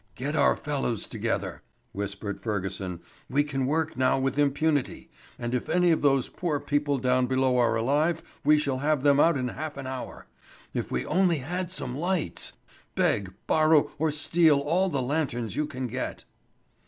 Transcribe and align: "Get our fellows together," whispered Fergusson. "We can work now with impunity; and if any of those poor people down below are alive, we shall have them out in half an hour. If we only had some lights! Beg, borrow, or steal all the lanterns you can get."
"Get 0.15 0.35
our 0.35 0.55
fellows 0.55 1.05
together," 1.05 1.61
whispered 1.91 2.41
Fergusson. 2.41 3.01
"We 3.29 3.43
can 3.43 3.67
work 3.67 3.95
now 3.95 4.17
with 4.17 4.39
impunity; 4.39 5.11
and 5.37 5.53
if 5.53 5.69
any 5.69 5.91
of 5.91 6.01
those 6.01 6.27
poor 6.27 6.59
people 6.59 6.97
down 6.97 7.27
below 7.27 7.59
are 7.59 7.75
alive, 7.75 8.23
we 8.43 8.57
shall 8.57 8.79
have 8.79 9.03
them 9.03 9.19
out 9.19 9.37
in 9.37 9.49
half 9.49 9.77
an 9.77 9.85
hour. 9.85 10.25
If 10.73 10.91
we 10.91 11.05
only 11.05 11.37
had 11.37 11.71
some 11.71 11.95
lights! 11.95 12.53
Beg, 12.95 13.31
borrow, 13.45 13.91
or 13.99 14.09
steal 14.09 14.57
all 14.57 14.89
the 14.89 15.03
lanterns 15.03 15.55
you 15.55 15.67
can 15.67 15.85
get." 15.85 16.23